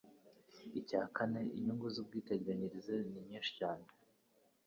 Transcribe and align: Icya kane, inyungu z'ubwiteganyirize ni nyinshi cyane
Icya 0.79 1.01
kane, 1.15 1.41
inyungu 1.57 1.85
z'ubwiteganyirize 1.93 2.95
ni 3.11 3.21
nyinshi 3.29 3.51
cyane 3.59 3.85